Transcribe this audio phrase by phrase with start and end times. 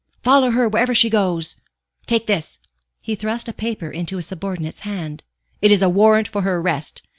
[0.23, 1.57] Follow her wherever she goes.
[2.07, 2.57] Take this,"
[3.01, 5.21] he thrust a paper into his subordinate's hand.
[5.61, 7.03] "It is a warrant for her arrest.